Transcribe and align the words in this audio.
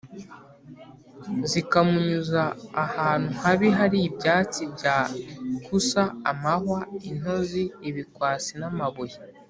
zikamunyuza 1.49 2.43
ahantu 2.85 3.29
habi 3.43 3.67
hari 3.79 3.97
[ibyatsi 4.09 4.61
bya] 4.75 4.97
kusa, 5.65 6.01
amahwa, 6.31 6.79
intozi, 7.09 7.63
ibikwasi 7.89 8.53
n’amabuye 8.61 9.17